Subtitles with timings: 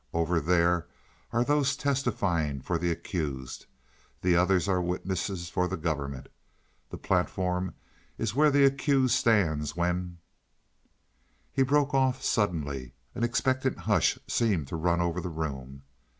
[0.13, 0.87] Over there
[1.31, 3.67] are those testifying for the accused;
[4.23, 6.27] the others are witnesses for the government.
[6.89, 7.75] The platform
[8.17, 10.17] is where the accused stands when"
[11.53, 12.95] He broke off suddenly.
[13.13, 15.83] An expectant hush seemed to run over the room.